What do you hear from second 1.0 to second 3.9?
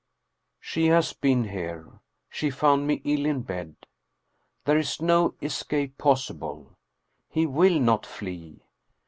been here. She found me ill in bed.